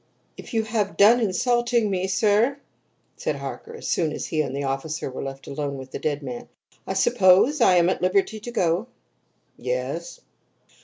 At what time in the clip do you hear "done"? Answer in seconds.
0.97-1.19